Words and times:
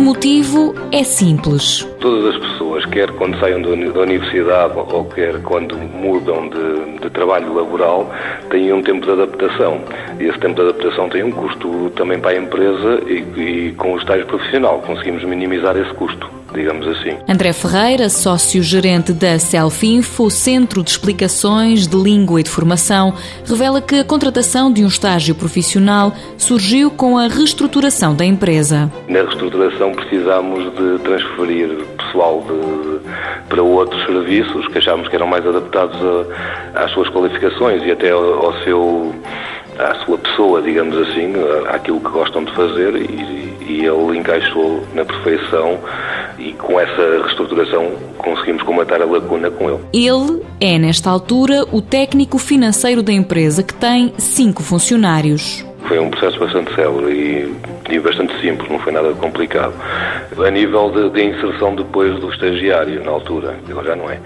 motivo 0.00 0.74
é 0.92 1.02
simples. 1.02 1.82
Todas 2.00 2.34
as 2.34 2.40
pessoas, 2.40 2.84
quer 2.86 3.10
quando 3.12 3.38
saiam 3.38 3.60
da 3.62 3.70
universidade 3.70 4.74
ou 4.76 5.04
quer 5.06 5.40
quando 5.42 5.76
mudam 5.76 6.48
de, 6.48 7.00
de 7.00 7.10
trabalho 7.10 7.54
laboral, 7.54 8.10
têm 8.50 8.72
um 8.72 8.82
tempo 8.82 9.04
de 9.04 9.12
adaptação. 9.12 9.80
E 10.20 10.24
esse 10.24 10.38
tempo 10.38 10.54
de 10.54 10.68
adaptação 10.68 11.08
tem 11.08 11.22
um 11.24 11.30
custo 11.30 11.90
também 11.96 12.18
para 12.20 12.30
a 12.30 12.40
empresa 12.40 13.02
e, 13.06 13.68
e 13.68 13.72
com 13.72 13.94
o 13.94 13.98
estágio 13.98 14.26
profissional 14.26 14.80
conseguimos 14.80 15.24
minimizar 15.24 15.76
esse 15.76 15.92
custo 15.94 16.37
digamos 16.52 16.86
assim. 16.88 17.16
André 17.28 17.52
Ferreira, 17.52 18.08
sócio-gerente 18.08 19.12
da 19.12 19.38
Selfinfo, 19.38 20.30
Centro 20.30 20.82
de 20.82 20.90
Explicações 20.90 21.86
de 21.86 21.96
Língua 21.96 22.40
e 22.40 22.42
de 22.42 22.50
Formação, 22.50 23.14
revela 23.44 23.80
que 23.80 23.96
a 23.96 24.04
contratação 24.04 24.72
de 24.72 24.84
um 24.84 24.88
estágio 24.88 25.34
profissional 25.34 26.12
surgiu 26.36 26.90
com 26.90 27.18
a 27.18 27.28
reestruturação 27.28 28.14
da 28.14 28.24
empresa. 28.24 28.90
Na 29.08 29.22
reestruturação 29.22 29.92
precisamos 29.92 30.64
de 30.74 30.98
transferir 31.02 31.68
pessoal 31.96 32.42
de, 32.42 33.48
para 33.48 33.62
outros 33.62 34.04
serviços 34.06 34.66
que 34.68 34.78
achámos 34.78 35.08
que 35.08 35.16
eram 35.16 35.26
mais 35.26 35.46
adaptados 35.46 35.98
a, 36.74 36.84
às 36.84 36.90
suas 36.92 37.08
qualificações 37.10 37.82
e 37.84 37.90
até 37.90 38.10
ao, 38.10 38.46
ao 38.46 38.62
seu 38.62 39.14
à 39.78 39.94
sua 40.04 40.18
pessoa, 40.18 40.60
digamos 40.60 40.96
assim, 40.98 41.34
àquilo 41.68 42.00
que 42.00 42.10
gostam 42.10 42.42
de 42.42 42.52
fazer 42.52 42.96
e, 42.96 43.54
e 43.68 43.84
ele 43.86 44.18
encaixou 44.18 44.82
na 44.92 45.04
perfeição 45.04 45.78
e 46.38 46.52
com 46.52 46.78
essa 46.78 47.22
reestruturação 47.22 47.92
conseguimos 48.16 48.62
comatar 48.62 49.02
a 49.02 49.04
lacuna 49.04 49.50
com 49.50 49.68
ele. 49.70 49.80
Ele 49.92 50.42
é, 50.60 50.78
nesta 50.78 51.10
altura, 51.10 51.64
o 51.72 51.82
técnico 51.82 52.38
financeiro 52.38 53.02
da 53.02 53.12
empresa 53.12 53.62
que 53.62 53.74
tem 53.74 54.12
cinco 54.18 54.62
funcionários. 54.62 55.66
Foi 55.86 55.98
um 55.98 56.10
processo 56.10 56.38
bastante 56.38 56.74
célebre 56.74 57.12
e, 57.12 57.94
e 57.94 57.98
bastante 57.98 58.38
simples, 58.40 58.70
não 58.70 58.78
foi 58.78 58.92
nada 58.92 59.12
complicado. 59.14 59.72
A 60.36 60.50
nível 60.50 60.90
de, 60.90 61.10
de 61.10 61.24
inserção 61.24 61.74
depois 61.74 62.18
do 62.20 62.30
estagiário, 62.30 63.02
na 63.02 63.10
altura, 63.10 63.56
ele 63.68 63.84
já 63.84 63.96
não 63.96 64.10
é, 64.10 64.20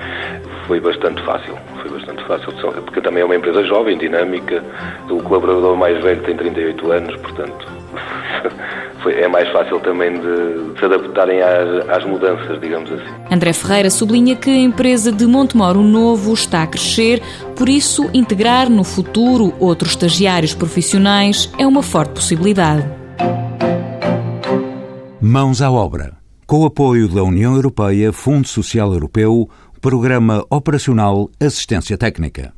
foi 0.66 0.80
bastante 0.80 1.22
fácil. 1.22 1.56
Foi 1.80 1.90
bastante 1.90 2.24
fácil, 2.24 2.52
porque 2.82 3.00
também 3.00 3.22
é 3.22 3.24
uma 3.24 3.36
empresa 3.36 3.62
jovem, 3.64 3.96
dinâmica. 3.96 4.62
O 5.08 5.22
colaborador 5.22 5.76
mais 5.76 6.02
velho 6.02 6.20
tem 6.22 6.36
38 6.36 6.90
anos, 6.90 7.16
portanto 7.20 7.81
é 9.06 9.28
mais 9.28 9.48
fácil 9.50 9.80
também 9.80 10.12
de, 10.12 10.78
se 10.78 10.84
adaptarem 10.84 11.40
às, 11.42 11.88
às, 11.88 12.04
mudanças, 12.04 12.60
digamos 12.60 12.90
assim. 12.90 13.10
André 13.30 13.52
Ferreira 13.52 13.90
sublinha 13.90 14.36
que 14.36 14.50
a 14.50 14.58
empresa 14.58 15.10
de 15.10 15.26
Montemoro 15.26 15.82
Novo 15.82 16.32
está 16.32 16.62
a 16.62 16.66
crescer, 16.66 17.22
por 17.56 17.68
isso 17.68 18.08
integrar 18.12 18.70
no 18.70 18.84
futuro 18.84 19.52
outros 19.58 19.92
estagiários 19.92 20.54
profissionais 20.54 21.52
é 21.58 21.66
uma 21.66 21.82
forte 21.82 22.14
possibilidade. 22.14 22.84
Mãos 25.20 25.62
à 25.62 25.70
obra. 25.70 26.12
Com 26.46 26.60
o 26.60 26.66
apoio 26.66 27.08
da 27.08 27.22
União 27.22 27.54
Europeia, 27.54 28.12
Fundo 28.12 28.46
Social 28.46 28.92
Europeu, 28.92 29.48
Programa 29.80 30.44
Operacional 30.50 31.30
Assistência 31.40 31.96
Técnica. 31.96 32.52